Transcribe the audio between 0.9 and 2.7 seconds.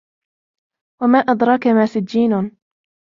وَمَا أَدْرَاكَ مَا سِجِّينٌ